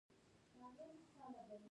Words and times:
ټیکنالوژي 0.41 1.07
او 1.21 1.29
روبوټکس 1.35 1.69